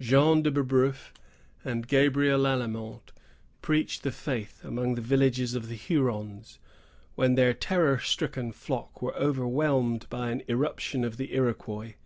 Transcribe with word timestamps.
Jean 0.00 0.42
de 0.42 0.50
Brebeuf 0.50 1.12
and 1.62 1.86
Gabriel 1.86 2.40
Lallemant 2.40 3.12
preached 3.60 4.02
the 4.02 4.10
faith 4.10 4.64
among 4.64 4.94
the 4.94 5.02
villages 5.02 5.54
of 5.54 5.68
the 5.68 5.74
Hurons, 5.76 6.58
when 7.16 7.34
their 7.34 7.52
terror 7.52 7.98
stricken 7.98 8.52
flock 8.52 9.02
were 9.02 9.14
overwhelmed 9.14 10.06
by 10.08 10.30
an 10.30 10.42
irruption 10.48 11.04
of 11.04 11.18
the 11.18 11.34
Iroquois. 11.34 11.96